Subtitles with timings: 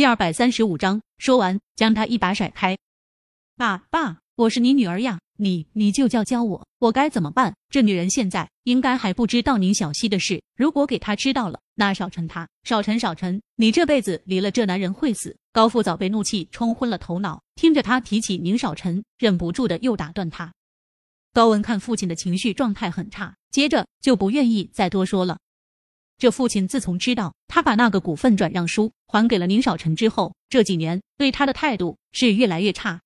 [0.00, 2.78] 第二百三十五章，说完将他一把甩开。
[3.54, 7.54] 爸爸，我是你女儿呀，你你就教教我，我该怎么办？
[7.68, 15.36] 这女人现在应该还不知道宁小溪的事，如果给她知道了，那少晨他少晨少晨，你这辈子离了这男人会死。
[15.52, 20.50] 高富早被怒气冲昏了头脑，听着他提起宁少晨，忍不住的又打断他。
[21.34, 25.36] 高文看父亲的情绪状态很差，接着就不愿意再多说了。
[26.20, 33.00] 这父亲自从知道他把那个股份转让书还给了宁少臣之后，这几年对他的态度是越来越差。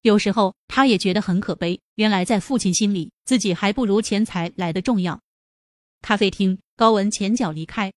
[0.00, 5.20] 有时候他也觉得很可悲，原来在父亲心里，自己还不如钱财来的重要。
[6.00, 7.92] 咖啡厅，高文前脚离开，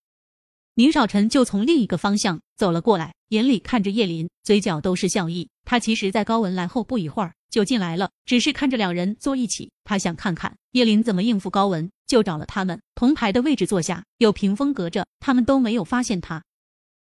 [0.76, 5.48] 宁少臣就从另一个方向走了过来，眼里看着叶林，嘴角都是笑意。
[5.64, 7.34] 他其实，在高文来后不一会儿。
[7.54, 16.44] 就进来了，只是看着两人坐一起，他想看看叶林怎么应付高文，就找了他们同排的位置坐下，有屏风隔着，他们都没有发现他。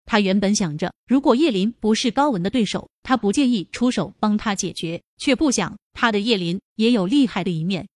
[0.03, 7.87] 他原本想着，如果叶林不是高文的对手，他不介意出手帮他解决，却不想他的叶林也有厉害的一面。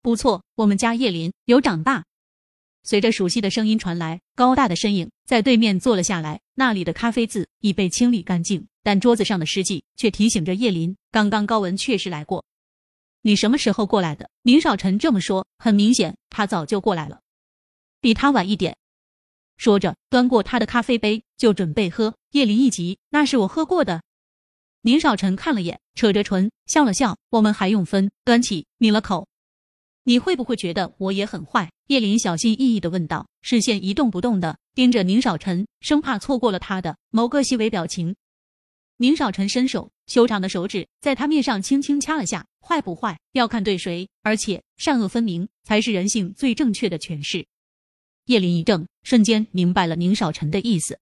[0.00, 2.02] 不错，我们家叶林有长大。
[2.88, 6.40] 随着熟悉的声音传来，高大的身影在对面坐了下来。
[6.54, 12.46] 那里的咖啡渍已被清理干净，但桌子上的湿迹却提醒着叶林，刚刚高文确实来过。
[13.20, 14.30] 你什么时候过来的？
[14.40, 17.20] 宁少臣这么说，很明显他早就过来了，
[18.00, 18.74] 比他晚一点。
[19.58, 22.14] 说着，端过他的咖啡杯就准备喝。
[22.30, 24.00] 叶林一急：“那是我喝过的。”
[24.80, 29.28] 宁少臣看了眼，扯着唇笑了笑：“我们还用分？”端起抿了口。
[30.08, 31.70] 你会不会觉得我也很坏？
[31.88, 38.16] 叶林小心翼翼的问道，视线一动不动的盯着宁少臣，生怕错过了他的某个细微表情。
[38.96, 42.46] 宁少臣伸手，修长的手指在他面上轻轻掐了下。
[42.58, 47.46] 坏不坏，要看对谁，而且善恶分明才是人性最正确的诠释。
[48.24, 50.98] 叶林一怔，瞬间明白了宁少臣的意思。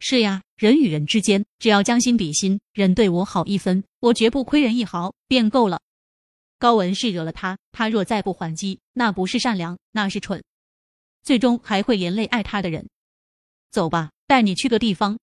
[0.00, 5.80] 是呀，人与人之间，只要将心比心，人对我好一分，我绝不亏人一毫，便够了。
[6.58, 10.42] 高文是惹了他，他若再不还击，那不是善良，那是蠢，
[11.22, 12.88] 最终还会连累爱他的人。
[13.70, 15.18] 走吧，带你去个地方。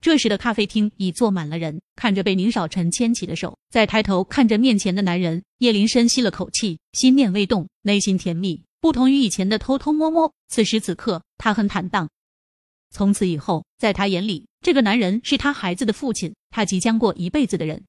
[0.00, 8.62] 这时的咖啡厅已坐满了人，看着被宁少臣牵起的手，再抬头看着面前的男人，叶林深吸了口气，心念未动，内心甜蜜。
[8.80, 12.08] 不同于以前的偷偷摸摸，此时此刻他很坦荡。
[12.90, 17.84] 从此以后，在他眼里，这个男人是他孩子的父亲，他即将过一辈子的人。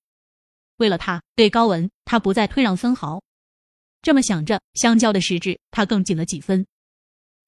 [0.82, 3.22] 为了他，对高文，他不再退让分毫。
[4.02, 6.66] 这么想着，相交的食指他更紧了几分。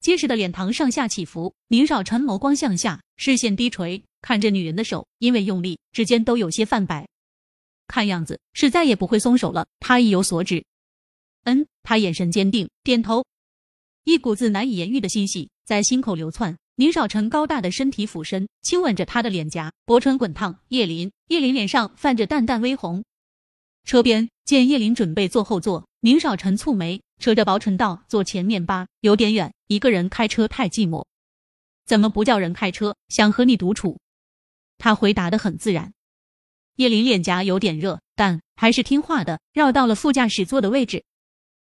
[0.00, 7.08] 结实的脸庞上下起伏，宁少臣眸光向下，视线低垂，看着女人的手，因为用力，指尖都有些泛白。
[7.88, 9.66] 看样子是再也不会松手了。
[9.80, 10.64] 他意有所指。
[11.42, 13.26] 嗯，他眼神坚定，点头。
[14.04, 16.56] 一股子难以言喻的欣喜在心口流窜。
[16.76, 20.60] 宁少臣高大的身体俯身，亲吻着他的脸颊，薄唇滚烫。
[20.68, 23.04] 叶林，叶林脸上泛着淡淡微红。
[23.84, 31.04] 车边见叶林准备坐后座，宁少臣蹙眉，扯着薄唇道：“坐前面吧，有点远，一个人开车太寂寞。”
[31.84, 32.96] 怎么不叫人开车？
[33.08, 34.00] 想和你独处。
[34.78, 35.92] 他回答的很自然。
[36.76, 41.04] 叶林脸颊有点热，但还是听话的绕到了副驾驶座的位置。